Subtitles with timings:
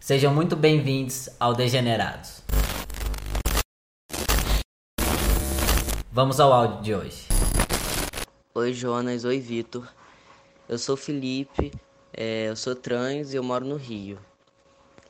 [0.00, 2.42] Sejam muito bem-vindos ao Degenerados.
[6.10, 7.28] Vamos ao áudio de hoje.
[8.52, 9.86] Oi Jonas, oi Vitor.
[10.68, 11.70] Eu sou Felipe,
[12.20, 14.18] é, eu sou trans e eu moro no Rio.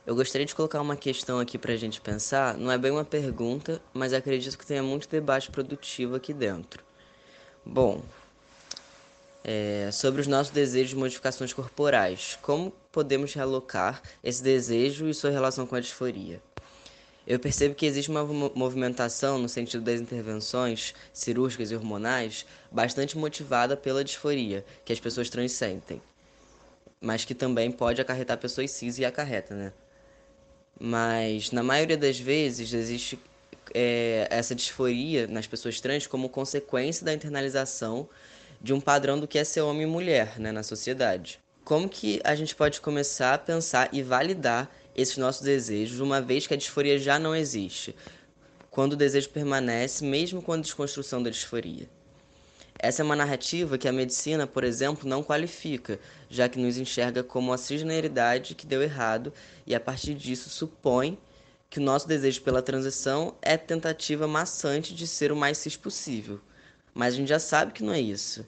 [0.05, 2.55] Eu gostaria de colocar uma questão aqui pra gente pensar.
[2.55, 6.83] Não é bem uma pergunta, mas acredito que tenha muito debate produtivo aqui dentro.
[7.65, 8.03] Bom,
[9.43, 12.37] é, sobre os nossos desejos de modificações corporais.
[12.43, 16.39] Como podemos realocar esse desejo e sua relação com a disforia?
[17.25, 23.75] Eu percebo que existe uma movimentação no sentido das intervenções cirúrgicas e hormonais bastante motivada
[23.75, 25.99] pela disforia que as pessoas trans sentem,
[27.01, 29.73] mas que também pode acarretar pessoas cis e acarreta, né?
[30.79, 33.19] Mas na maioria das vezes existe
[33.73, 38.07] é, essa disforia nas pessoas trans como consequência da internalização
[38.61, 41.39] de um padrão do que é ser homem e mulher né, na sociedade.
[41.63, 46.47] Como que a gente pode começar a pensar e validar esses nossos desejos, uma vez
[46.47, 47.95] que a disforia já não existe,
[48.69, 51.87] quando o desejo permanece, mesmo com a desconstrução da disforia?
[52.81, 55.99] Essa é uma narrativa que a medicina, por exemplo, não qualifica,
[56.29, 59.33] já que nos enxerga como a cisgeneridade que deu errado
[59.67, 61.19] e a partir disso supõe
[61.69, 66.39] que o nosso desejo pela transição é tentativa maçante de ser o mais cis possível.
[66.93, 68.45] Mas a gente já sabe que não é isso.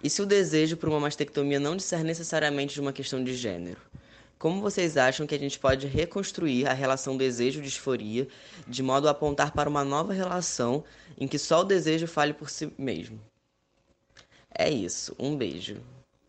[0.00, 3.80] E se o desejo por uma mastectomia não disser necessariamente de uma questão de gênero?
[4.38, 8.28] Como vocês acham que a gente pode reconstruir a relação desejo-disforia
[8.68, 10.84] de modo a apontar para uma nova relação
[11.18, 13.18] em que só o desejo fale por si mesmo?
[14.54, 15.80] É isso, um beijo.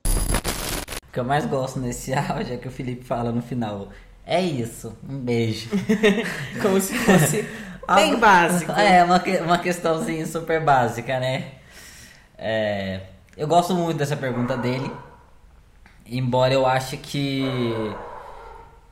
[0.06, 3.90] O que eu mais gosto nesse áudio é que o Felipe fala no final.
[4.26, 5.70] É isso, um beijo.
[6.62, 7.46] Como se fosse
[7.94, 8.72] bem básico.
[8.72, 11.56] É, uma, uma questãozinha super básica, né?
[12.38, 13.02] É,
[13.36, 14.90] eu gosto muito dessa pergunta dele.
[16.10, 17.44] Embora eu ache que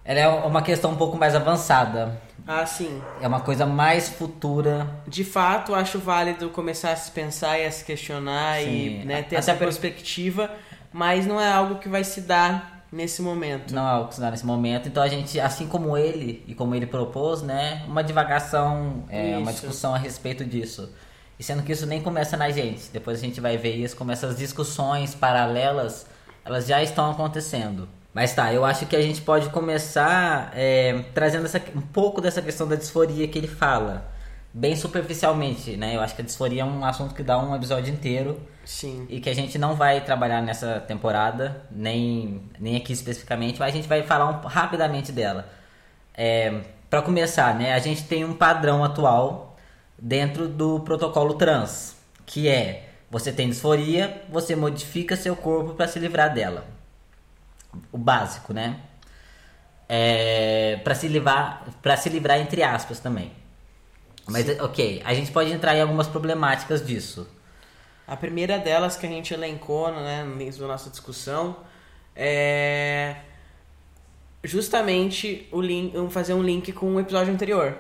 [0.03, 2.21] ela é uma questão um pouco mais avançada.
[2.47, 3.01] Ah, sim.
[3.19, 4.87] É uma coisa mais futura.
[5.07, 9.01] De fato, acho válido começar a se pensar e a se questionar sim.
[9.01, 10.51] e né, ter Até essa perspectiva,
[10.93, 13.73] mas não é algo que vai se dar nesse momento.
[13.73, 14.87] Não é algo que se dá nesse momento.
[14.87, 19.51] Então a gente, assim como ele e como ele propôs, né, uma divagação, é, uma
[19.51, 20.93] discussão a respeito disso.
[21.39, 22.89] E sendo que isso nem começa na gente.
[22.93, 26.05] Depois a gente vai ver isso, como essas discussões paralelas,
[26.45, 27.89] elas já estão acontecendo.
[28.13, 32.41] Mas tá, eu acho que a gente pode começar é, trazendo essa, um pouco dessa
[32.41, 34.09] questão da disforia que ele fala.
[34.53, 35.97] Bem superficialmente, né?
[35.97, 38.39] Eu acho que a disforia é um assunto que dá um episódio inteiro.
[38.63, 39.06] Sim.
[39.09, 43.75] E que a gente não vai trabalhar nessa temporada, nem, nem aqui especificamente, mas a
[43.75, 45.50] gente vai falar um, rapidamente dela.
[46.13, 49.57] É, para começar, né, a gente tem um padrão atual
[50.00, 55.99] dentro do protocolo trans, que é você tem disforia, você modifica seu corpo para se
[55.99, 56.66] livrar dela.
[57.91, 58.79] O básico, né?
[59.88, 63.31] É, para se livrar, para se livrar entre aspas também.
[64.27, 64.59] Mas Sim.
[64.59, 67.27] ok, a gente pode entrar em algumas problemáticas disso.
[68.07, 71.57] A primeira delas que a gente elencou né, no início da nossa discussão
[72.15, 73.17] é
[74.44, 77.77] justamente o link, fazer um link com o episódio anterior,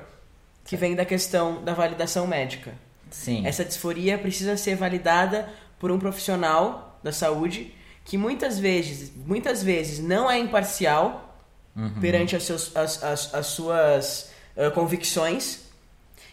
[0.63, 2.73] que vem da questão da validação médica.
[3.15, 3.47] Sim.
[3.47, 5.47] Essa disforia precisa ser validada
[5.79, 11.39] por um profissional da saúde que muitas vezes, muitas vezes não é imparcial
[11.75, 12.01] uhum.
[12.01, 15.61] perante as, seus, as, as, as suas uh, convicções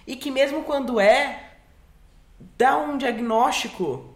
[0.06, 1.50] e que mesmo quando é
[2.59, 4.12] dá um diagnóstico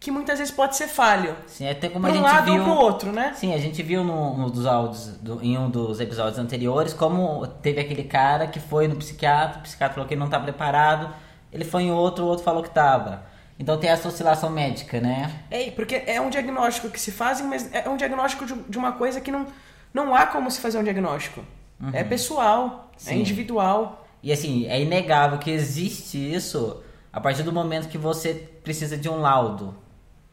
[0.00, 1.36] que muitas vezes pode ser falho.
[1.46, 3.32] Sim, até como a gente um lado viu, ou pro outro, né?
[3.36, 7.46] Sim, a gente viu no, no dos áudios, do, em um dos episódios anteriores, como
[7.46, 11.14] teve aquele cara que foi no psiquiatra, o psiquiatra falou que ele não tá preparado,
[11.56, 13.24] ele foi em outro, o outro falou que tava.
[13.58, 15.40] Então tem essa oscilação médica, né?
[15.50, 18.92] É, porque é um diagnóstico que se fazem, mas é um diagnóstico de, de uma
[18.92, 19.46] coisa que não,
[19.92, 21.42] não há como se fazer um diagnóstico.
[21.80, 21.90] Uhum.
[21.94, 23.10] É pessoal, é Sim.
[23.10, 24.06] é individual.
[24.22, 29.08] E assim, é inegável que existe isso a partir do momento que você precisa de
[29.08, 29.74] um laudo,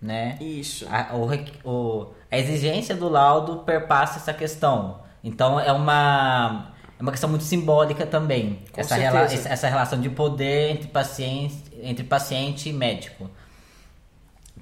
[0.01, 0.37] né?
[0.41, 0.85] Isso.
[0.91, 1.29] A, o,
[1.63, 4.99] o, a exigência do laudo perpassa essa questão.
[5.23, 8.59] Então é uma, é uma questão muito simbólica também.
[8.71, 13.29] Com essa, rela, essa relação de poder entre paciente, entre paciente e médico.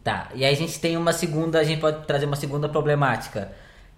[0.03, 0.29] Tá.
[0.33, 3.51] E aí a gente tem uma segunda, a gente pode trazer uma segunda problemática,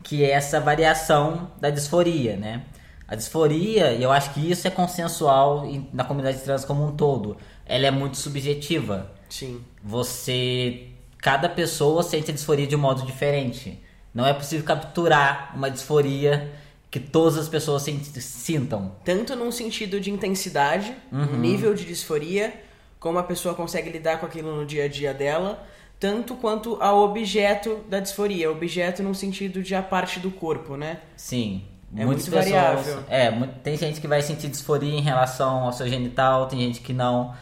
[0.03, 2.63] que é essa variação da disforia, né?
[3.07, 7.37] A disforia, e eu acho que isso é consensual na comunidade trans como um todo
[7.65, 9.11] ela é muito subjetiva.
[9.29, 9.63] Sim.
[9.83, 10.87] Você.
[11.17, 13.81] Cada pessoa sente a disforia de um modo diferente.
[14.13, 16.51] Não é possível capturar uma disforia
[16.93, 18.91] que todas as pessoas sintam.
[19.03, 21.39] Tanto num sentido de intensidade, uhum.
[21.39, 22.53] nível de disforia,
[22.99, 25.65] como a pessoa consegue lidar com aquilo no dia a dia dela,
[25.99, 28.51] tanto quanto ao objeto da disforia.
[28.51, 30.99] Objeto num sentido de a parte do corpo, né?
[31.17, 31.63] Sim.
[31.97, 33.03] É muito pessoas, variável.
[33.09, 33.31] É,
[33.63, 37.33] tem gente que vai sentir disforia em relação ao seu genital, tem gente que não.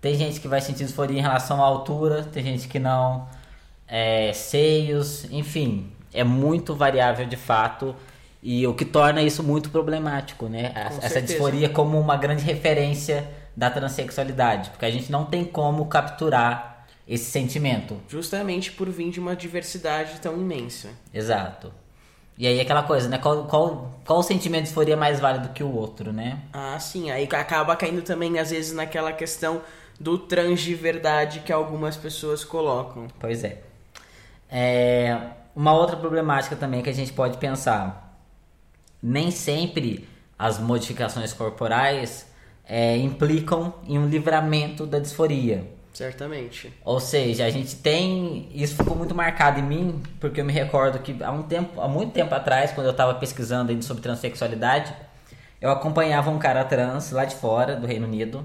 [0.00, 3.28] Tem gente que vai sentir disforia em relação à altura, tem gente que não.
[3.86, 5.92] É, seios, enfim.
[6.10, 7.94] É muito variável de fato.
[8.46, 10.68] E o que torna isso muito problemático, né?
[10.68, 11.22] Com Essa certeza.
[11.22, 13.26] disforia como uma grande referência
[13.56, 17.96] da transexualidade, porque a gente não tem como capturar esse sentimento.
[18.06, 20.90] Justamente por vir de uma diversidade tão imensa.
[21.12, 21.72] Exato.
[22.36, 23.16] E aí aquela coisa, né?
[23.16, 26.40] Qual, qual, qual sentimento de disforia é mais válido que o outro, né?
[26.52, 27.10] Ah, sim.
[27.10, 29.62] Aí acaba caindo também, às vezes, naquela questão
[29.98, 33.06] do trans de verdade que algumas pessoas colocam.
[33.18, 33.62] Pois é.
[34.50, 35.18] é.
[35.56, 38.03] Uma outra problemática também que a gente pode pensar
[39.04, 40.08] nem sempre
[40.38, 42.26] as modificações corporais
[42.66, 45.70] é, implicam em um livramento da disforia.
[45.92, 46.72] Certamente.
[46.82, 48.48] Ou seja, a gente tem.
[48.52, 51.86] Isso ficou muito marcado em mim, porque eu me recordo que há, um tempo, há
[51.86, 54.92] muito tempo atrás, quando eu estava pesquisando sobre transexualidade,
[55.60, 58.44] eu acompanhava um cara trans lá de fora, do Reino Unido,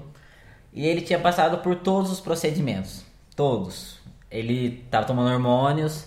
[0.74, 3.02] e ele tinha passado por todos os procedimentos.
[3.34, 3.98] Todos.
[4.30, 6.06] Ele estava tomando hormônios,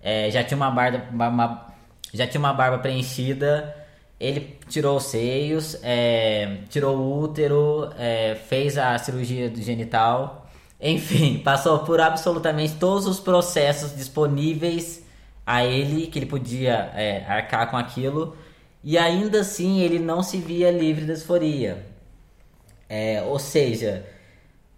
[0.00, 1.74] é, já tinha uma barba, uma,
[2.12, 3.83] já tinha uma barba preenchida
[4.24, 10.46] ele tirou os seios, é, tirou o útero, é, fez a cirurgia do genital,
[10.80, 15.04] enfim, passou por absolutamente todos os processos disponíveis
[15.46, 18.36] a ele, que ele podia é, arcar com aquilo,
[18.82, 21.86] e ainda assim ele não se via livre da disforia.
[22.88, 24.06] É, ou seja,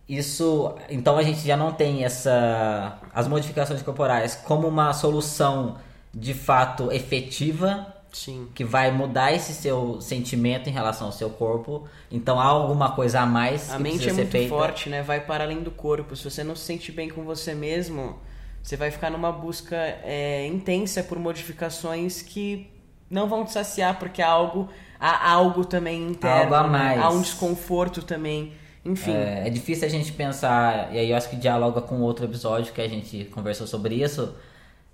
[0.08, 0.74] isso.
[0.88, 2.98] Então a gente já não tem essa.
[3.12, 5.78] as modificações corporais como uma solução
[6.14, 8.48] de fato efetiva Sim.
[8.54, 11.86] que vai mudar esse seu sentimento em relação ao seu corpo.
[12.10, 14.48] Então há alguma coisa a mais a mente é muito feita.
[14.48, 15.02] forte, né?
[15.02, 16.16] Vai para além do corpo.
[16.16, 18.18] Se você não se sente bem com você mesmo,
[18.62, 22.70] você vai ficar numa busca é, intensa por modificações que
[23.10, 26.98] não vão te saciar porque há algo, há algo também interno, algo a mais.
[26.98, 27.04] Né?
[27.04, 28.54] há um desconforto também.
[28.82, 29.12] Enfim.
[29.12, 32.72] É, é difícil a gente pensar, e aí eu acho que dialoga com outro episódio
[32.72, 34.34] que a gente conversou sobre isso,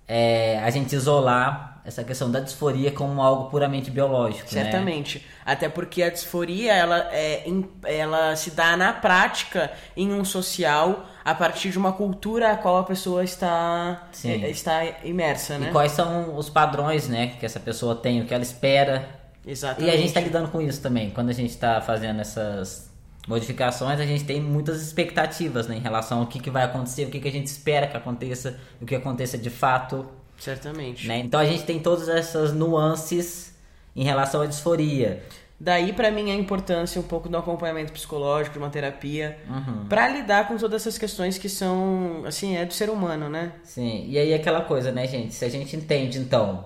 [0.06, 4.54] é, a gente isolar essa questão da disforia como algo puramente biológico.
[4.54, 4.62] Né?
[4.62, 5.18] Certamente.
[5.18, 5.24] Né?
[5.44, 7.44] Até porque a disforia ela, é,
[7.84, 12.78] ela se dá na prática em um social a partir de uma cultura a qual
[12.78, 15.58] a pessoa está, é, está imersa.
[15.58, 15.68] Né?
[15.68, 19.08] E quais são os padrões né, que essa pessoa tem, o que ela espera.
[19.44, 19.90] Exatamente.
[19.90, 21.10] E a gente está lidando com isso também.
[21.10, 22.91] Quando a gente está fazendo essas
[23.26, 27.10] modificações, a gente tem muitas expectativas né, em relação ao que, que vai acontecer, o
[27.10, 30.06] que, que a gente espera que aconteça, o que aconteça de fato.
[30.38, 31.06] Certamente.
[31.06, 31.18] Né?
[31.18, 33.54] Então a gente tem todas essas nuances
[33.94, 35.22] em relação à disforia.
[35.58, 39.86] Daí para mim a importância um pouco do acompanhamento psicológico, de uma terapia, uhum.
[39.88, 43.52] para lidar com todas essas questões que são, assim, é do ser humano, né?
[43.62, 44.06] Sim.
[44.08, 45.32] E aí aquela coisa, né, gente?
[45.32, 46.64] Se a gente entende então,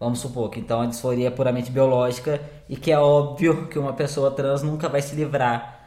[0.00, 3.92] vamos supor que então a disforia é puramente biológica e que é óbvio que uma
[3.92, 5.81] pessoa trans nunca vai se livrar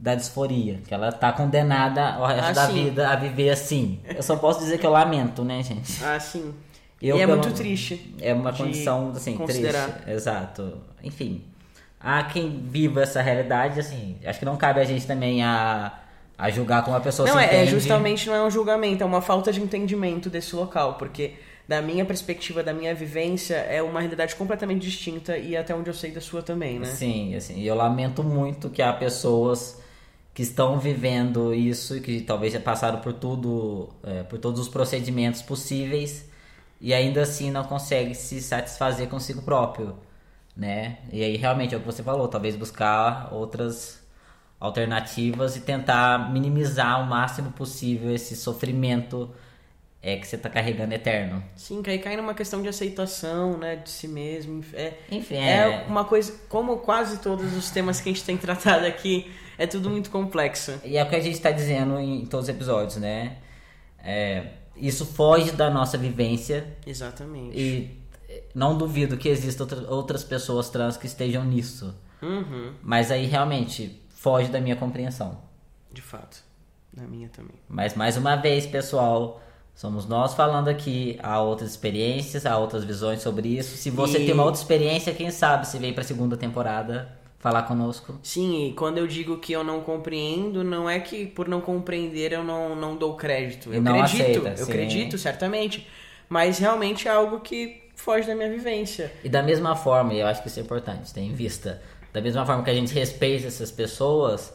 [0.00, 2.84] da disforia, que ela tá condenada ao resto ah, da sim.
[2.84, 4.00] vida a viver assim.
[4.04, 6.02] Eu só posso dizer que eu lamento, né, gente?
[6.02, 6.54] Ah, sim.
[7.02, 8.14] Eu, e é muito triste.
[8.20, 9.88] É uma condição, assim, considerar.
[9.88, 10.10] triste.
[10.10, 10.78] Exato.
[11.02, 11.44] Enfim.
[12.00, 14.16] Há quem viva essa realidade, assim.
[14.24, 15.92] Acho que não cabe a gente também a,
[16.38, 17.56] a julgar como a pessoa não, se é, entende.
[17.58, 20.94] Não, é justamente não é um julgamento, é uma falta de entendimento desse local.
[20.94, 21.34] Porque,
[21.68, 25.94] da minha perspectiva, da minha vivência, é uma realidade completamente distinta e até onde eu
[25.94, 26.86] sei da sua também, né?
[26.86, 27.60] Sim, assim.
[27.60, 29.78] E eu lamento muito que há pessoas
[30.40, 34.70] que estão vivendo isso e que talvez já passaram por tudo, é, por todos os
[34.70, 36.30] procedimentos possíveis
[36.80, 39.98] e ainda assim não consegue se satisfazer consigo próprio,
[40.56, 40.96] né?
[41.12, 44.02] E aí realmente é o que você falou, talvez buscar outras
[44.58, 49.30] alternativas e tentar minimizar ao máximo possível esse sofrimento
[50.02, 51.44] é que você está carregando eterno.
[51.54, 54.64] Sim, que aí cai numa questão de aceitação, né, de si mesmo.
[54.72, 55.82] É, Enfim, é...
[55.82, 59.66] é uma coisa, como quase todos os temas que a gente tem tratado aqui, é
[59.66, 60.80] tudo muito complexo.
[60.82, 63.36] E é o que a gente está dizendo em todos os episódios, né?
[64.02, 66.66] É, isso foge da nossa vivência.
[66.86, 67.60] Exatamente.
[67.60, 68.00] E
[68.54, 71.94] não duvido que existam outras pessoas trans que estejam nisso.
[72.22, 72.72] Uhum.
[72.82, 75.42] Mas aí realmente foge da minha compreensão.
[75.92, 76.42] De fato.
[76.90, 77.56] Da minha também.
[77.68, 79.42] Mas mais uma vez, pessoal,
[79.74, 81.18] somos nós falando aqui.
[81.22, 83.76] Há outras experiências, há outras visões sobre isso.
[83.76, 84.24] Se você e...
[84.24, 88.20] tem uma outra experiência, quem sabe se vem pra segunda temporada falar conosco.
[88.22, 92.32] Sim, e quando eu digo que eu não compreendo, não é que por não compreender
[92.32, 93.72] eu não, não dou crédito.
[93.72, 94.62] Eu não acredito, aceita, eu sim.
[94.70, 95.88] acredito, certamente.
[96.28, 99.10] Mas realmente é algo que foge da minha vivência.
[99.24, 101.82] E da mesma forma, e eu acho que isso é importante, ter em vista,
[102.12, 104.52] da mesma forma que a gente respeita essas pessoas,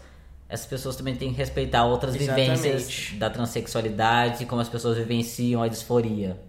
[0.47, 2.61] essas pessoas também têm que respeitar outras Exatamente.
[2.61, 6.39] vivências da transexualidade, como as pessoas vivenciam a disforia.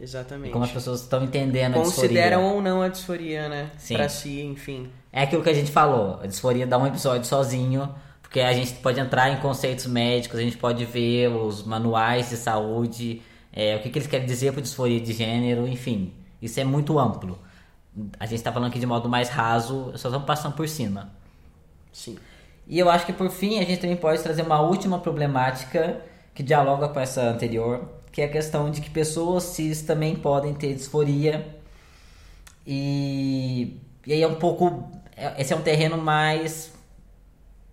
[0.00, 0.50] Exatamente.
[0.50, 2.54] E como as pessoas estão entendendo a Consideram disforia.
[2.56, 3.70] ou não a disforia, né?
[3.78, 3.94] Sim.
[3.94, 4.90] Pra si, enfim.
[5.12, 8.74] É aquilo que a gente falou, a disforia dá um episódio sozinho, porque a gente
[8.74, 13.22] pode entrar em conceitos médicos, a gente pode ver os manuais de saúde,
[13.52, 16.12] é, o que, que eles querem dizer por disforia de gênero, enfim.
[16.42, 17.38] Isso é muito amplo.
[18.20, 21.10] A gente está falando aqui de modo mais raso, só estamos passando por cima.
[21.90, 22.18] Sim.
[22.68, 26.02] E eu acho que por fim a gente também pode trazer uma última problemática
[26.34, 30.54] que dialoga com essa anterior, que é a questão de que pessoas cis também podem
[30.54, 31.54] ter disforia.
[32.66, 34.90] E, e aí é um pouco.
[35.14, 36.72] é- Esse é um terreno mais.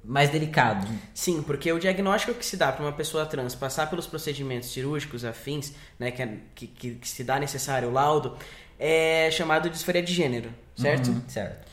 [0.04, 0.86] mais delicado.
[1.14, 5.24] Sim, porque o diagnóstico que se dá para uma pessoa trans passar pelos procedimentos cirúrgicos
[5.24, 8.36] afins, né, que, é- que, que, que se dá necessário o laudo,
[8.78, 11.08] é chamado de disforia de gênero, certo?
[11.10, 11.66] Uhum, certo.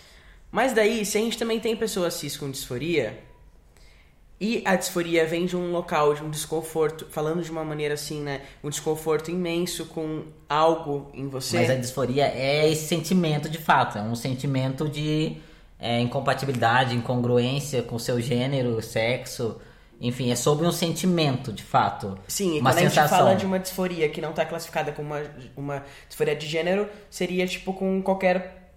[0.53, 3.19] Mas daí, se a gente também tem pessoas cis com disforia,
[4.41, 8.21] e a disforia vem de um local, de um desconforto, falando de uma maneira assim,
[8.23, 8.41] né?
[8.65, 11.59] Um desconforto imenso com algo em você.
[11.59, 15.37] Mas a disforia é esse sentimento de fato, é um sentimento de
[15.79, 19.61] é, incompatibilidade, incongruência com seu gênero, sexo.
[20.03, 22.19] Enfim, é sobre um sentimento de fato.
[22.27, 23.19] Sim, e uma quando a gente sensação.
[23.19, 25.23] fala de uma disforia que não está classificada como uma,
[25.55, 28.73] uma disforia de gênero, seria tipo com qualquer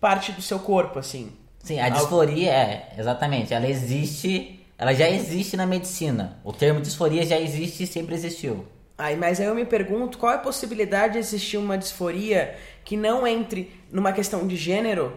[0.00, 1.30] parte do seu corpo, assim.
[1.60, 6.38] Sim, a Algo- disforia é, exatamente, ela existe, ela já existe na medicina.
[6.44, 8.66] O termo disforia já existe e sempre existiu.
[8.96, 12.96] Aí, mas aí eu me pergunto qual é a possibilidade de existir uma disforia que
[12.96, 15.16] não entre numa questão de gênero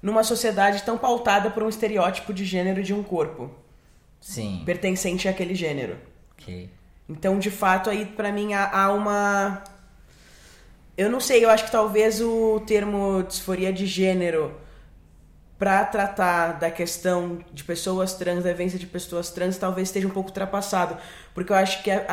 [0.00, 3.50] numa sociedade tão pautada por um estereótipo de gênero de um corpo
[4.20, 4.62] Sim.
[4.64, 5.96] pertencente àquele gênero.
[6.38, 6.70] Ok.
[7.08, 9.62] Então, de fato, aí pra mim há uma.
[10.96, 14.54] Eu não sei, eu acho que talvez o termo disforia de gênero
[15.58, 20.10] pra tratar da questão de pessoas trans, da vivência de pessoas trans, talvez esteja um
[20.10, 20.96] pouco ultrapassado.
[21.34, 22.04] Porque eu acho que a,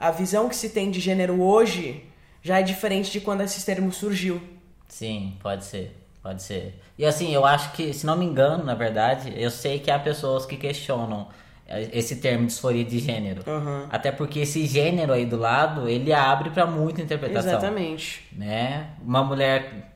[0.00, 2.04] a, a visão que se tem de gênero hoje
[2.42, 4.40] já é diferente de quando esse termo surgiu.
[4.88, 5.96] Sim, pode ser.
[6.22, 6.80] Pode ser.
[6.98, 9.98] E assim, eu acho que, se não me engano, na verdade, eu sei que há
[9.98, 11.28] pessoas que questionam
[11.68, 13.42] eh, esse termo disforia de gênero.
[13.46, 13.86] Uhum.
[13.90, 17.52] Até porque esse gênero aí do lado, ele abre pra muita interpretação.
[17.52, 18.26] Exatamente.
[18.32, 18.90] né?
[19.00, 19.92] Uma mulher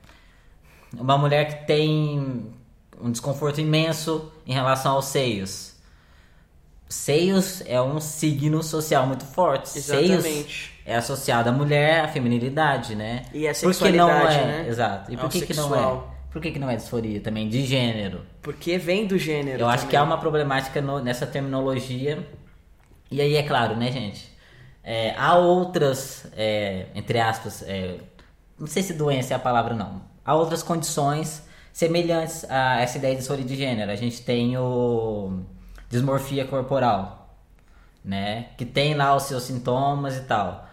[0.98, 2.52] uma mulher que tem
[3.02, 5.74] um desconforto imenso em relação aos seios.
[6.88, 9.68] Seios é um signo social muito forte.
[9.68, 10.72] Seios Exatamente.
[10.84, 13.22] é associado à mulher, à feminilidade, né?
[13.32, 14.46] E à Por que não sexualidade, é?
[14.46, 14.68] né?
[14.68, 15.12] Exato.
[15.12, 16.00] E por Ao que, que não é?
[16.32, 18.22] Por que, que não é disforia também de gênero?
[18.42, 19.60] Porque vem do gênero.
[19.62, 19.90] Eu acho também.
[19.90, 22.26] que há uma problemática no- nessa terminologia.
[23.10, 24.28] E aí, é claro, né, gente?
[24.82, 27.98] É, há outras, é, entre aspas, é,
[28.58, 30.02] não sei se doença é a palavra, não.
[30.24, 33.90] Há outras condições semelhantes a essa ideia de disforia de gênero.
[33.90, 35.40] A gente tem o
[35.88, 37.34] dismorfia corporal,
[38.04, 38.46] né?
[38.56, 40.66] Que tem lá os seus sintomas e tal.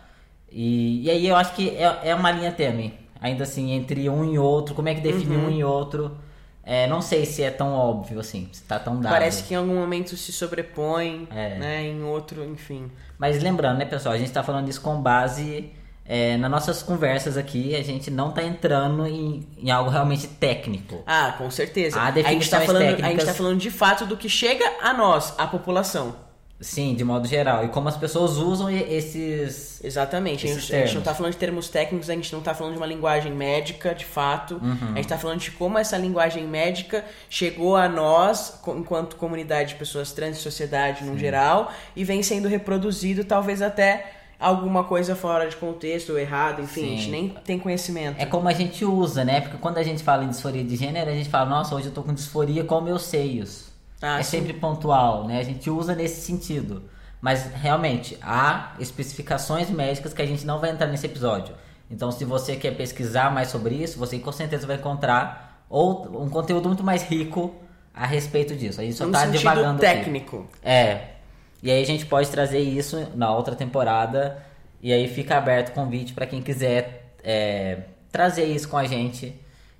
[0.51, 4.23] E, e aí eu acho que é, é uma linha tênue, ainda assim, entre um
[4.31, 4.73] e outro.
[4.75, 5.47] Como é que define Uhum.
[5.47, 6.17] um e outro?
[6.63, 9.11] É, não sei se é tão óbvio assim, se tá tão dado.
[9.13, 11.55] Parece que em algum momento se sobrepõe, É.
[11.57, 11.83] né?
[11.85, 12.91] Em outro, enfim.
[13.17, 15.71] Mas lembrando, né, pessoal, a gente tá falando isso com base
[16.07, 21.03] é, nas nossas conversas aqui, a gente não tá entrando em, em algo realmente técnico.
[21.05, 21.99] Ah, com certeza.
[21.99, 23.25] Há a, gente tá definições falando, a gente técnicas.
[23.25, 26.27] tá falando de fato do que chega a nós, a população.
[26.59, 27.65] Sim, de modo geral.
[27.65, 29.83] E como as pessoas usam esses.
[29.83, 30.47] Exatamente.
[30.47, 32.55] A Esses gente, a gente não tá falando de termos técnicos, a gente não tá
[32.55, 34.55] falando de uma linguagem médica, de fato.
[34.55, 34.93] Uhum.
[34.93, 39.75] A gente tá falando de como essa linguagem médica chegou a nós, enquanto comunidade de
[39.75, 45.47] pessoas trans e sociedade no geral, e vem sendo reproduzido, talvez até alguma coisa fora
[45.47, 47.11] de contexto, errado, enfim, a gente Sim.
[47.11, 48.19] nem tem conhecimento.
[48.19, 49.41] É como a gente usa, né?
[49.41, 51.93] Porque quando a gente fala em disforia de gênero, a gente fala, nossa, hoje eu
[51.93, 53.67] tô com disforia com meus seios.
[54.01, 54.37] Ah, é sim.
[54.39, 55.39] sempre pontual, né?
[55.39, 56.83] A gente usa nesse sentido.
[57.19, 61.55] Mas realmente há especificações médicas que a gente não vai entrar nesse episódio.
[61.89, 66.29] Então, se você quer pesquisar mais sobre isso, você com certeza vai encontrar ou um
[66.29, 67.55] conteúdo muito mais rico
[67.93, 68.79] a respeito disso.
[68.79, 69.95] A gente só tá divagando aqui.
[69.95, 70.47] técnico.
[70.61, 71.16] É.
[71.61, 74.43] E aí a gente pode trazer isso na outra temporada.
[74.81, 77.79] E aí fica aberto o convite para quem quiser é,
[78.11, 79.33] trazer isso com a gente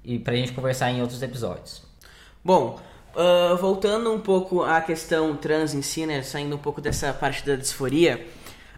[0.03, 1.83] e pra gente conversar em outros episódios.
[2.43, 2.79] Bom,
[3.17, 6.21] ah, voltando um pouco à questão trans em si, né?
[6.21, 8.25] Saindo um pouco dessa parte da disforia,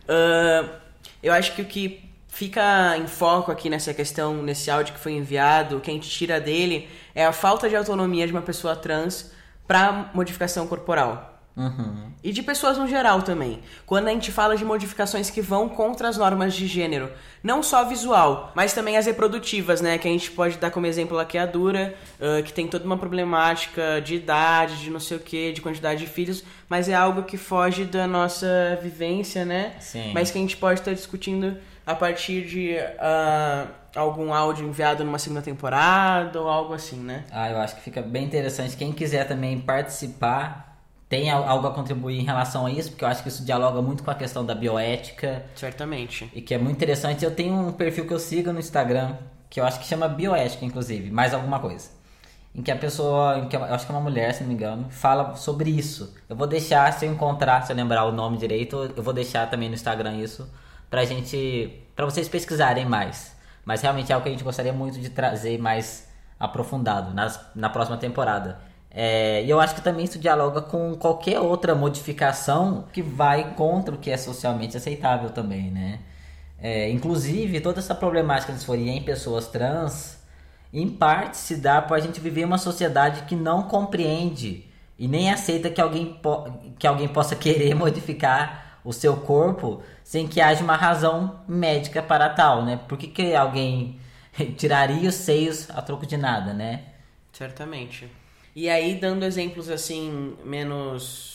[0.07, 0.79] ah,
[1.21, 5.13] eu acho que o que fica em foco aqui nessa questão, nesse áudio que foi
[5.13, 8.75] enviado, o que a gente tira dele é a falta de autonomia de uma pessoa
[8.75, 9.31] trans
[9.67, 11.38] para modificação corporal.
[11.59, 12.09] Uhum.
[12.23, 13.59] E de pessoas no geral também.
[13.85, 17.11] Quando a gente fala de modificações que vão contra as normas de gênero,
[17.43, 19.97] não só visual, mas também as reprodutivas, né?
[19.97, 22.97] Que a gente pode dar como exemplo aqui a Dura, uh, que tem toda uma
[22.97, 27.23] problemática de idade, de não sei o que, de quantidade de filhos, mas é algo
[27.23, 29.73] que foge da nossa vivência, né?
[29.81, 30.13] Sim.
[30.13, 35.17] Mas que a gente pode estar discutindo a partir de uh, algum áudio enviado numa
[35.17, 37.25] segunda temporada ou algo assim, né?
[37.31, 38.77] Ah, eu acho que fica bem interessante.
[38.77, 40.68] Quem quiser também participar,
[41.09, 44.03] tem algo a contribuir em relação a isso, porque eu acho que isso dialoga muito
[44.03, 45.43] com a questão da bioética.
[45.55, 46.29] Certamente.
[46.35, 47.25] E que é muito interessante.
[47.25, 49.15] Eu tenho um perfil que eu sigo no Instagram,
[49.49, 51.89] que eu acho que chama bioética, inclusive, mais alguma coisa.
[52.53, 54.53] Em que a pessoa, em que eu acho que é uma mulher, se não me
[54.53, 56.15] engano, fala sobre isso.
[56.29, 59.49] Eu vou deixar, se eu encontrar, se eu lembrar o nome direito, eu vou deixar
[59.49, 60.47] também no Instagram isso
[60.91, 63.35] pra gente, pra vocês pesquisarem mais.
[63.65, 66.07] Mas realmente é algo que a gente gostaria muito de trazer mais
[66.39, 68.68] aprofundado nas, na próxima temporada.
[68.91, 73.93] É, e eu acho que também isso dialoga com qualquer outra modificação que vai contra
[73.93, 75.99] o que é socialmente aceitável também, né?
[76.61, 80.19] É, inclusive, toda essa problemática de disforia em pessoas trans,
[80.73, 84.65] em parte se dá por a gente viver uma sociedade que não compreende
[84.97, 86.19] e nem aceita que alguém,
[86.77, 92.29] que alguém possa querer modificar o seu corpo sem que haja uma razão médica para
[92.29, 92.79] tal, né?
[92.87, 93.99] Por que, que alguém
[94.57, 96.83] tiraria os seios a troco de nada, né?
[97.31, 98.09] Certamente.
[98.55, 101.27] E aí, dando exemplos assim, menos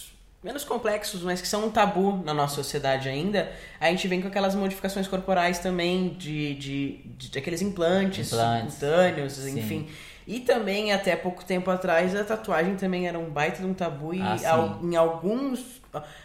[0.43, 4.29] menos complexos, mas que são um tabu na nossa sociedade ainda, a gente vem com
[4.29, 8.75] aquelas modificações corporais também, de, de, de aqueles implantes, Implantes.
[8.75, 9.89] cutâneos, enfim.
[10.27, 14.13] E também, até pouco tempo atrás, a tatuagem também era um baita de um tabu
[14.13, 15.81] e Ah, al- em alguns,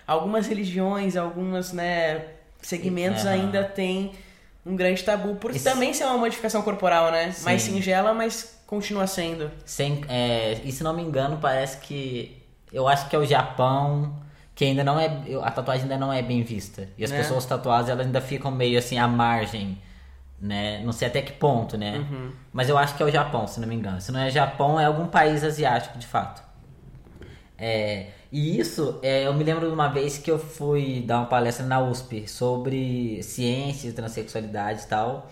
[0.05, 2.25] algumas religiões, algumas, né,
[2.61, 3.31] segmentos Aham.
[3.35, 4.11] ainda tem
[4.65, 7.33] um grande tabu, por Esse- também ser uma modificação corporal, né?
[7.43, 7.73] Mais Sim.
[7.73, 9.49] singela, mas continua sendo.
[9.65, 12.37] Sem, é, e se não me engano, parece que.
[12.71, 14.15] Eu acho que é o Japão
[14.53, 15.09] que ainda não é.
[15.41, 16.87] A tatuagem ainda não é bem vista.
[16.97, 17.17] E as Né?
[17.17, 19.81] pessoas tatuadas elas ainda ficam meio assim à margem.
[20.41, 20.81] Né?
[20.85, 21.97] Não sei até que ponto, né?
[21.97, 22.31] Uhum.
[22.53, 23.99] Mas eu acho que é o Japão, se não me engano.
[23.99, 26.41] Se não é Japão, é algum país asiático de fato.
[27.57, 31.25] É, e isso, é, eu me lembro de uma vez que eu fui dar uma
[31.25, 35.31] palestra na USP sobre ciência, transexualidade e tal.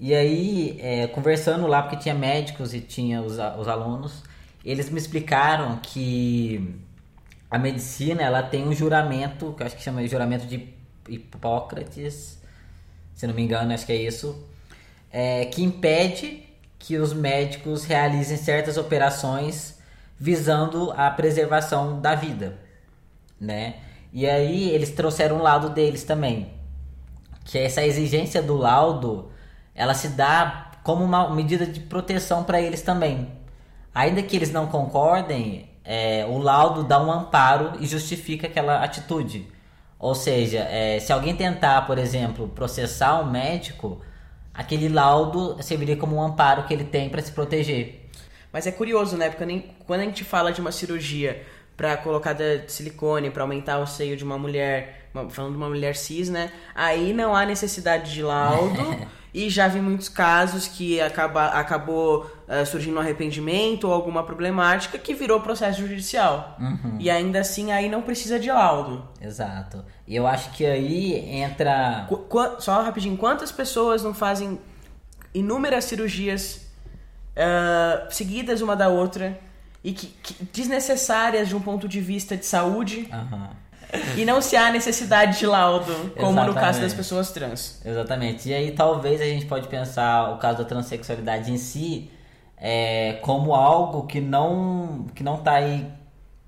[0.00, 4.24] E aí, é, conversando lá, porque tinha médicos e tinha os, os alunos,
[4.64, 6.74] eles me explicaram que
[7.48, 10.68] a medicina ela tem um juramento, que eu acho que chama de juramento de
[11.08, 12.38] Hipócrates,
[13.14, 14.44] se não me engano, acho que é isso,
[15.12, 16.42] é, que impede
[16.78, 19.75] que os médicos realizem certas operações
[20.18, 22.58] visando a preservação da vida,
[23.40, 23.76] né?
[24.12, 26.52] E aí eles trouxeram um lado deles também,
[27.44, 29.30] que essa exigência do laudo,
[29.74, 33.28] ela se dá como uma medida de proteção para eles também.
[33.94, 39.46] Ainda que eles não concordem, é, o laudo dá um amparo e justifica aquela atitude.
[39.98, 44.00] Ou seja, é, se alguém tentar, por exemplo, processar um médico,
[44.52, 48.05] aquele laudo serviria como um amparo que ele tem para se proteger.
[48.56, 49.28] Mas é curioso, né?
[49.28, 51.42] Porque nem- quando a gente fala de uma cirurgia
[51.76, 55.94] pra colocar de silicone, pra aumentar o seio de uma mulher, falando de uma mulher
[55.94, 56.50] cis, né?
[56.74, 58.80] Aí não há necessidade de laudo.
[59.34, 64.96] e já vi muitos casos que acaba, acabou eh, surgindo um arrependimento ou alguma problemática
[64.96, 66.56] que virou processo judicial.
[66.98, 69.06] E ainda assim aí não precisa de laudo.
[69.20, 69.84] Exato.
[70.08, 72.06] E eu acho que aí entra.
[72.08, 74.58] Qu- só rapidinho, quantas pessoas não fazem
[75.34, 76.65] inúmeras cirurgias
[77.36, 79.38] ah, seguidas uma da outra
[79.84, 83.50] e que, que- desnecessárias de um ponto de vista de saúde Aham.
[84.16, 86.80] e não se há necessidade de laudo, como no caso Exatamente.
[86.80, 87.80] das pessoas trans.
[87.84, 88.48] Exatamente.
[88.48, 92.10] E aí talvez a gente pode pensar o caso da transexualidade em si
[92.56, 95.86] é, como algo que não que não tá aí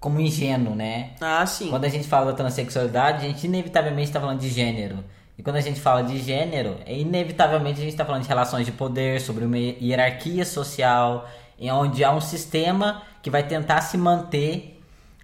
[0.01, 1.11] como ingênuo, né?
[1.21, 1.71] Ah, sim.
[1.71, 5.05] Quando a gente fala da transexualidade, a gente inevitavelmente está falando de gênero.
[5.39, 8.67] E quando a gente fala de gênero, é inevitavelmente a gente está falando de relações
[8.67, 13.97] de poder, sobre uma hierarquia social, em onde há um sistema que vai tentar se
[13.97, 14.81] manter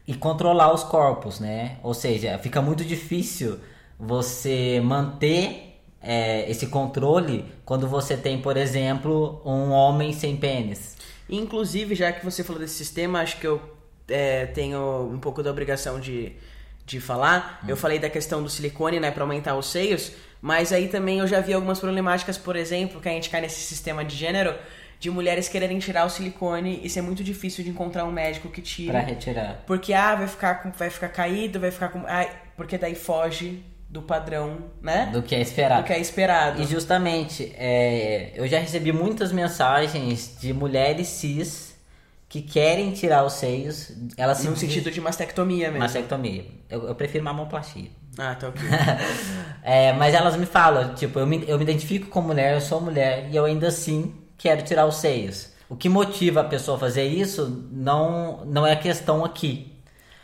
[0.06, 1.78] e controlar os corpos, né?
[1.82, 3.58] Ou seja, fica muito difícil
[3.98, 10.96] você manter é, esse controle quando você tem, por exemplo, um homem sem pênis.
[11.28, 13.60] Inclusive, já que você falou desse sistema, acho que eu
[14.06, 16.36] é, tenho um pouco da obrigação de,
[16.86, 17.62] de falar.
[17.66, 21.26] Eu falei da questão do silicone, né, para aumentar os seios, mas aí também eu
[21.26, 24.54] já vi algumas problemáticas, por exemplo, que a gente cai nesse sistema de gênero,
[25.00, 28.60] de mulheres quererem tirar o silicone e ser muito difícil de encontrar um médico que
[28.60, 28.90] tire.
[28.90, 29.62] Pra retirar.
[29.66, 32.04] Porque, ah, vai ficar, com, vai ficar caído, vai ficar com.
[32.06, 35.10] Ai, porque daí foge do padrão, né?
[35.12, 35.82] Do que é esperado.
[35.82, 36.60] Do que é esperado.
[36.60, 41.63] E justamente, é, eu já recebi muitas mensagens de mulheres cis
[42.34, 45.78] que querem tirar os seios, elas No se sentido de mastectomia mesmo.
[45.78, 46.44] mastectomia.
[46.68, 47.88] Eu, eu prefiro mamoplastia.
[48.18, 48.60] Ah, tá ok.
[49.62, 52.80] É, mas elas me falam, tipo, eu me, eu me identifico como mulher, eu sou
[52.80, 55.50] mulher e eu ainda assim quero tirar os seios.
[55.68, 59.72] O que motiva a pessoa a fazer isso não, não é a questão aqui.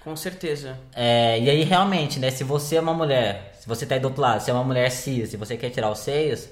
[0.03, 0.77] Com certeza.
[0.93, 2.33] É, e aí, realmente, né?
[2.33, 4.65] Se você é uma mulher, se você tá aí do outro lado, se é uma
[4.65, 6.49] mulher cis, se você quer tirar os seios,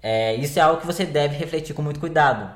[0.00, 2.48] é, isso é algo que você deve refletir com muito cuidado.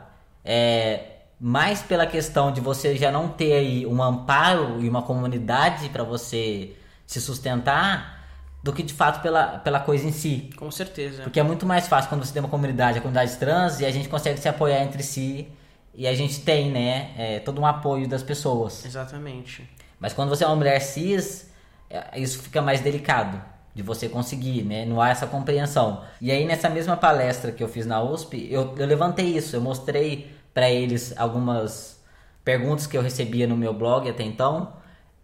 [0.44, 5.88] É, mais pela questão de você já não ter aí um amparo e uma comunidade
[5.90, 6.74] para você
[7.06, 8.18] se sustentar,
[8.62, 10.50] do que de fato pela, pela coisa em si.
[10.56, 11.22] Com certeza.
[11.22, 13.90] Porque é muito mais fácil quando você tem uma comunidade, a comunidade trans, e a
[13.90, 15.48] gente consegue se apoiar entre si.
[15.94, 18.84] E a gente tem, né, é, todo um apoio das pessoas.
[18.84, 19.68] Exatamente.
[19.98, 21.50] Mas quando você é uma mulher cis,
[21.88, 23.40] é, isso fica mais delicado
[23.74, 24.84] de você conseguir, né?
[24.84, 26.02] Não há essa compreensão.
[26.20, 29.60] E aí nessa mesma palestra que eu fiz na USP, eu, eu levantei isso, eu
[29.60, 32.02] mostrei para eles algumas
[32.42, 34.72] perguntas que eu recebia no meu blog até então,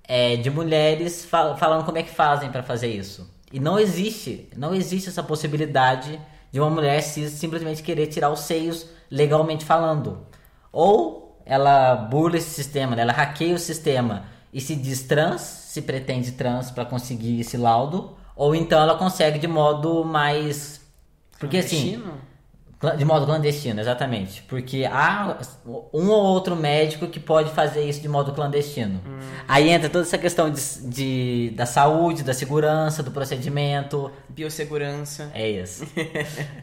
[0.07, 3.29] é, de mulheres fal- falando como é que fazem para fazer isso.
[3.53, 6.21] E não existe, não existe essa possibilidade
[6.53, 10.25] de uma mulher cis simplesmente querer tirar os seios legalmente falando.
[10.71, 13.03] Ou ela burla esse sistema, né?
[13.03, 18.17] ela hackeia o sistema e se diz trans, se pretende trans para conseguir esse laudo,
[18.37, 20.81] ou então ela consegue de modo mais.
[21.41, 22.01] Porque assim.
[22.93, 24.43] De modo clandestino, exatamente.
[24.43, 25.39] Porque há
[25.93, 29.01] um ou outro médico que pode fazer isso de modo clandestino.
[29.49, 34.11] Aí entra toda essa questão de, de- da saúde, da segurança, do procedimento.
[34.29, 35.31] Biossegurança.
[35.35, 35.85] É isso.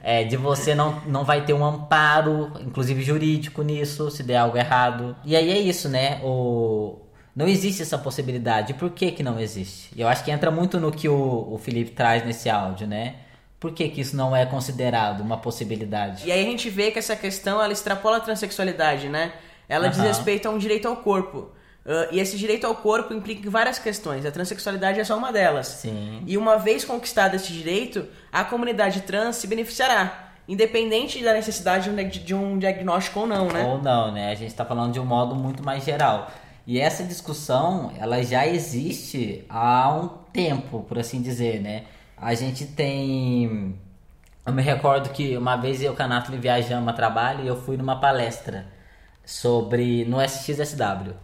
[0.03, 4.57] É, de você não, não vai ter um amparo, inclusive jurídico nisso, se der algo
[4.57, 5.15] errado.
[5.23, 6.19] E aí é isso, né?
[6.23, 6.97] O...
[7.35, 8.73] Não existe essa possibilidade.
[8.73, 9.89] Por que que não existe?
[9.97, 13.15] Eu acho que entra muito no que o, o Felipe traz nesse áudio, né?
[13.61, 16.27] Por que que isso não é considerado uma possibilidade?
[16.27, 19.31] E aí a gente vê que essa questão ela extrapola a transexualidade, né?
[19.69, 20.07] Ela diz Aham.
[20.07, 21.51] respeito a um direito ao corpo.
[21.85, 24.25] Ah, e esse direito ao corpo implica várias questões.
[24.25, 25.67] A transexualidade é só uma delas.
[25.67, 26.23] Sim.
[26.25, 31.95] E uma vez conquistado esse direito, a comunidade trans se beneficiará, independente da necessidade um
[31.95, 33.63] de um diagnóstico ou não, né?
[33.63, 34.31] Ou não, né?
[34.31, 36.31] A gente está falando de um modo muito mais geral.
[36.65, 41.83] E essa discussão, ela já existe há um tempo, por assim dizer, né?
[42.21, 43.75] A gente tem...
[44.45, 47.99] Eu me recordo que uma vez eu Canato viajamos a trabalho e eu fui numa
[47.99, 48.67] palestra
[49.25, 50.05] sobre...
[50.05, 51.15] no SXSW.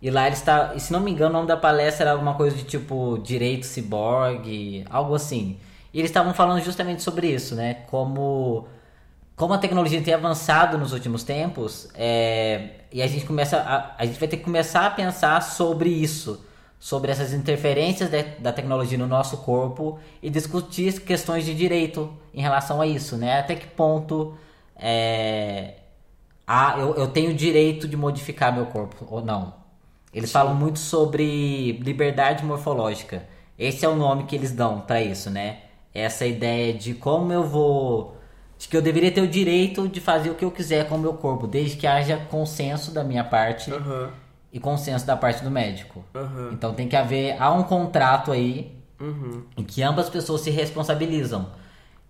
[0.00, 2.34] E lá eles está, e se não me engano, o nome da palestra era alguma
[2.34, 5.58] coisa de tipo direito ciborgue, algo assim.
[5.92, 7.74] E eles estavam falando justamente sobre isso, né?
[7.88, 8.68] Como
[9.36, 14.04] como a tecnologia tem avançado nos últimos tempos, é, e a gente começa a, a
[14.04, 16.44] gente vai ter que começar a pensar sobre isso,
[16.78, 22.40] sobre essas interferências de- da tecnologia no nosso corpo e discutir questões de direito em
[22.40, 23.38] relação a isso, né?
[23.40, 24.36] Até que ponto
[24.76, 25.74] é,
[26.46, 29.54] ah, eu, eu tenho direito de modificar meu corpo ou não.
[30.14, 33.24] Eles falam muito sobre liberdade morfológica.
[33.58, 35.58] Esse é o nome que eles dão pra isso, né?
[35.92, 38.16] Essa ideia de como eu vou.
[38.56, 40.98] De que eu deveria ter o direito de fazer o que eu quiser com o
[40.98, 44.10] meu corpo, desde que haja consenso da minha parte Aham,
[44.52, 46.04] e consenso da parte do médico.
[46.14, 47.36] aham, Então tem que haver.
[47.40, 49.44] Há um contrato aí uhum.
[49.56, 51.50] em que ambas pessoas se responsabilizam.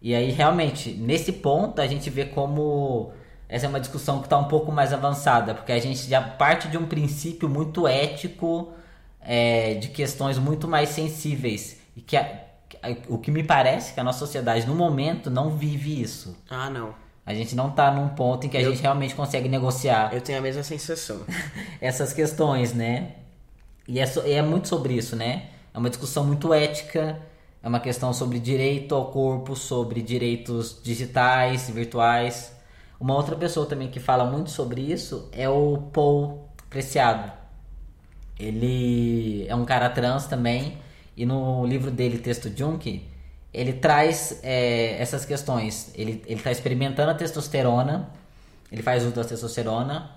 [0.00, 3.12] E aí, realmente, nesse ponto, a gente vê como
[3.48, 6.68] essa é uma discussão que está um pouco mais avançada, porque a gente já parte
[6.68, 8.72] de um princípio muito ético,
[9.20, 11.80] é, de questões muito mais sensíveis.
[11.96, 12.30] E que a-
[13.08, 16.36] o que me parece que a nossa sociedade, no momento, não vive isso.
[16.48, 16.94] Ah, não.
[17.28, 20.20] A gente não está num ponto em que a Eu- gente realmente consegue negociar Eu
[20.22, 21.20] tenho a mesma sensação.
[21.78, 23.12] essas questões, né?
[23.86, 25.50] E é, so- é muito sobre isso, né?
[25.74, 27.20] É uma discussão muito ética,
[27.62, 32.50] é uma questão sobre direito ao corpo, sobre direitos digitais, virtuais.
[32.98, 37.30] Uma outra pessoa também que fala muito sobre isso é o Paul Preciado.
[38.38, 40.78] Ele é um cara trans também,
[41.16, 43.02] e no livro dele, Texto Junk,
[43.52, 45.90] ele traz é, essas questões.
[45.94, 48.08] Ele está experimentando a testosterona,
[48.70, 50.10] ele faz uso da testosterona,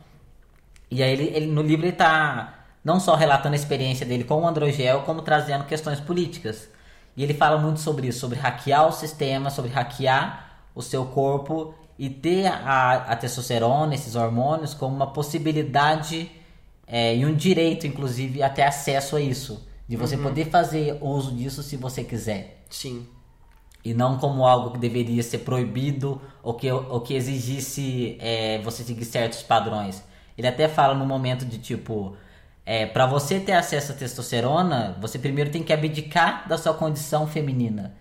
[0.89, 4.41] e aí ele, ele- no livro ele tá não só relatando a experiência dele com
[4.41, 6.67] o androgel, como trazendo questões políticas.
[7.15, 11.73] E ele fala muito sobre isso, sobre hackear o sistema, sobre hackear o seu corpo
[11.99, 16.31] e ter a, a testosterona, esses hormônios, como uma possibilidade
[16.87, 19.67] é, e um direito, inclusive, até acesso a isso.
[19.87, 23.05] De você poder fazer uso disso se você quiser Sim.
[23.83, 28.83] E não como algo que deveria ser proibido ou que, ou que exigisse é, você
[28.83, 30.03] seguir certos padrões.
[30.37, 32.15] Ele até fala no momento de tipo,
[32.65, 37.27] é, para você ter acesso à testosterona, você primeiro tem que abdicar da sua condição
[37.27, 37.95] feminina.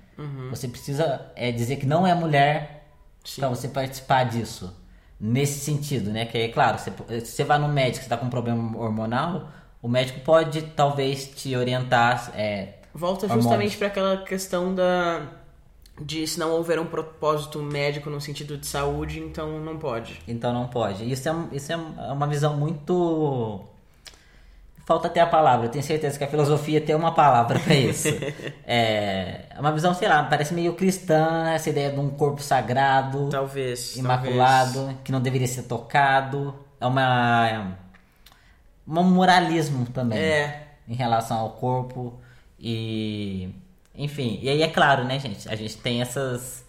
[0.50, 2.84] Você precisa é, dizer que não é mulher
[3.38, 4.76] para você participar disso.
[5.18, 6.24] nesse sentido, né?
[6.26, 6.90] Que é claro, você,
[7.20, 9.48] você vai no médico, você tá com um problema hormonal,
[9.82, 12.32] o médico pode talvez te orientar.
[12.34, 15.22] É, Volta justamente para aquela questão da
[16.00, 20.20] de se não houver um propósito médico no sentido de saúde, então não pode.
[20.26, 21.10] Então não pode.
[21.10, 23.60] Isso é, isso é uma visão muito.
[24.86, 28.08] Falta até a palavra, eu tenho certeza que a filosofia tem uma palavra para isso.
[28.66, 33.94] é uma visão, sei lá, parece meio cristã, essa ideia de um corpo sagrado, Talvez.
[33.96, 34.96] imaculado, talvez.
[35.04, 36.54] que não deveria ser tocado.
[36.80, 37.76] É uma.
[38.88, 40.66] um moralismo também É.
[40.88, 42.18] em relação ao corpo.
[42.58, 43.50] E.
[43.94, 45.48] Enfim, e aí é claro, né, gente?
[45.48, 46.64] A gente tem essas,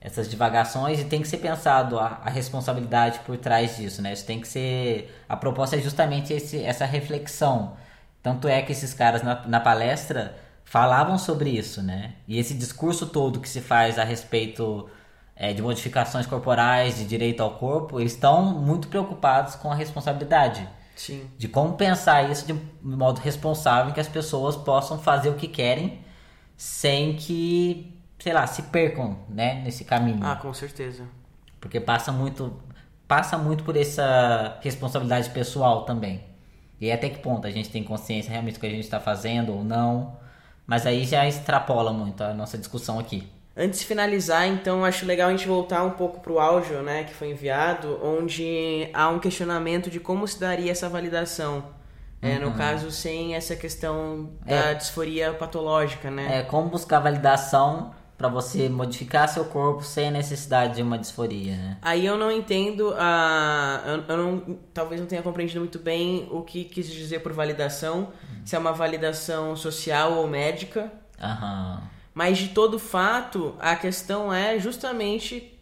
[0.00, 4.12] essas divagações e tem que ser pensado a, a responsabilidade por trás disso, né?
[4.12, 5.22] Isso tem que ser.
[5.28, 7.76] A proposta é justamente esse, essa reflexão.
[8.22, 12.14] Tanto é que esses caras na, na palestra falavam sobre isso, né?
[12.26, 14.88] E esse discurso todo que se faz a respeito
[15.34, 20.68] é, de modificações corporais, de direito ao corpo, eles estão muito preocupados com a responsabilidade
[20.94, 21.30] Sim.
[21.38, 26.06] de como pensar isso de modo responsável, que as pessoas possam fazer o que querem
[26.58, 30.18] sem que, sei lá, se percam, né, nesse caminho.
[30.22, 31.04] Ah, com certeza.
[31.60, 32.52] Porque passa muito
[33.06, 36.22] passa muito por essa responsabilidade pessoal também.
[36.78, 39.54] E até que ponto a gente tem consciência realmente do que a gente está fazendo
[39.54, 40.18] ou não.
[40.66, 43.26] Mas aí já extrapola muito a nossa discussão aqui.
[43.56, 47.14] Antes de finalizar, então, acho legal a gente voltar um pouco pro áudio, né, que
[47.14, 51.64] foi enviado, onde há um questionamento de como se daria essa validação.
[52.20, 54.60] É, no caso, sem essa questão da Uhum.
[54.70, 54.74] É.
[54.74, 56.38] disforia patológica, né?
[56.38, 61.56] É como buscar validação para você modificar seu corpo sem a necessidade de uma disforia,
[61.56, 61.78] né?
[61.80, 63.82] Aí eu não entendo a.
[63.86, 68.08] Eu, eu não, talvez não tenha compreendido muito bem o que quis dizer por validação,
[68.44, 70.92] se é uma validação social ou médica.
[71.22, 71.80] Aham.
[72.12, 75.56] Mas de todo fato, a questão é justamente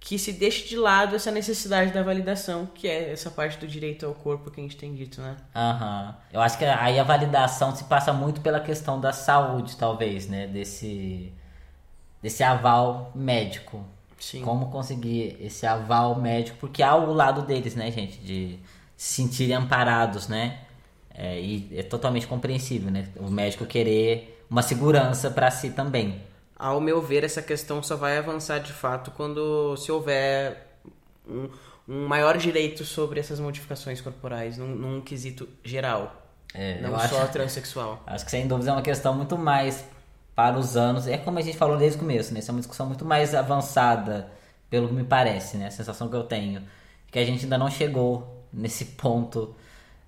[0.00, 4.06] que se deixe de lado essa necessidade da validação, que é essa parte do direito
[4.06, 5.36] ao corpo que a gente tem dito, né?
[5.54, 6.16] Aham.
[6.32, 10.46] Eu acho que aí a validação se passa muito pela questão da saúde, talvez, né?
[10.46, 11.32] Desse,
[12.22, 13.84] desse aval médico.
[14.18, 14.42] Sim.
[14.42, 18.18] Como conseguir esse aval médico, porque há o lado deles, né, gente?
[18.18, 18.58] De
[18.96, 20.60] se sentirem amparados, né?
[21.14, 23.08] É, e é totalmente compreensível, né?
[23.16, 26.22] O médico querer uma segurança para si também.
[26.58, 30.66] Ao meu ver, essa questão só vai avançar de fato quando se houver
[31.28, 31.48] um,
[31.88, 36.26] um maior direito sobre essas modificações corporais, num, num quesito geral.
[36.54, 38.02] É, não só acho- transexual.
[38.06, 39.84] Acho que sem dúvida é uma questão muito mais
[40.34, 41.06] para os anos.
[41.06, 42.40] É como a gente falou desde o começo, né?
[42.40, 44.28] Isso é uma discussão muito mais avançada,
[44.70, 45.66] pelo que me parece, né?
[45.66, 46.62] A sensação que eu tenho.
[47.10, 49.54] Que a gente ainda não chegou nesse ponto,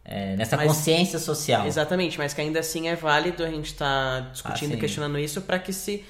[0.04, 1.66] é, nessa Mas- consciência social.
[1.66, 5.42] Exatamente, mas que ainda assim é válido a gente estar discutindo Ah, e questionando isso
[5.42, 6.04] para que se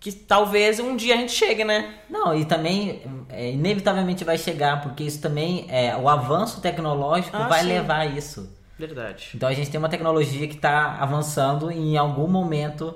[0.00, 1.94] que talvez um dia a gente chegue, né?
[2.08, 7.48] Não, e também é, inevitavelmente vai chegar, porque isso também é o avanço tecnológico Ah,
[7.48, 7.68] vai sim.
[7.68, 8.56] levar a isso.
[8.78, 9.30] Verdade.
[9.34, 12.94] Então a gente tem uma tecnologia que está avançando e em algum momento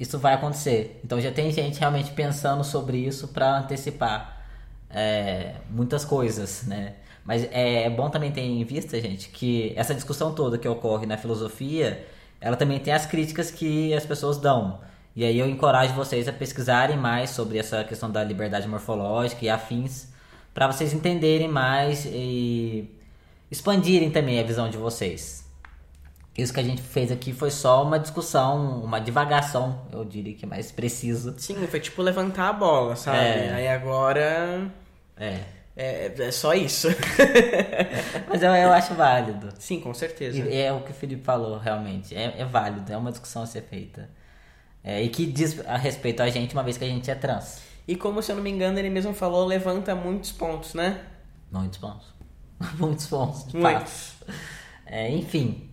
[0.00, 1.00] isso vai acontecer.
[1.04, 4.42] Então já tem gente realmente pensando sobre isso para antecipar
[4.88, 6.94] é, muitas coisas, né?
[7.24, 11.16] Mas é bom também ter em vista, gente, que essa discussão toda que ocorre na
[11.16, 12.04] filosofia,
[12.40, 14.80] ela também tem as críticas que as pessoas dão.
[15.14, 19.48] E aí eu encorajo vocês a pesquisarem mais sobre essa questão da liberdade morfológica e
[19.50, 20.08] afins,
[20.54, 22.90] para vocês entenderem mais e
[23.50, 25.42] expandirem também a visão de vocês.
[26.36, 30.46] Isso que a gente fez aqui foi só uma discussão, uma divagação, eu diria que
[30.46, 31.34] mais preciso.
[31.36, 33.18] Sim, foi tipo levantar a bola, sabe?
[33.18, 33.52] É.
[33.52, 34.70] Aí agora
[35.18, 35.40] É.
[35.76, 36.88] é, é só isso.
[38.28, 39.50] Mas eu, eu acho válido.
[39.58, 40.38] Sim, com certeza.
[40.38, 42.14] E é o que o Felipe falou, realmente.
[42.16, 44.08] É, é válido, é uma discussão a ser feita.
[44.84, 47.60] É, e que diz a respeito a gente, uma vez que a gente é trans.
[47.86, 51.00] E como, se eu não me engano, ele mesmo falou, levanta muitos pontos, né?
[51.50, 52.06] Muitos pontos.
[52.78, 54.12] Muitos pontos, de Muitos.
[54.86, 55.68] É, enfim,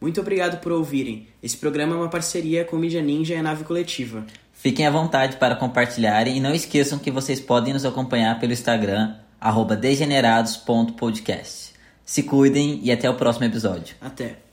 [0.00, 1.26] Muito obrigado por ouvirem.
[1.42, 4.24] Esse programa é uma parceria com Mídia Ninja e a Nave Coletiva.
[4.52, 9.16] Fiquem à vontade para compartilharem e não esqueçam que vocês podem nos acompanhar pelo Instagram,
[9.40, 11.74] arroba degenerados.podcast.
[12.04, 13.96] Se cuidem e até o próximo episódio.
[14.00, 14.43] Até.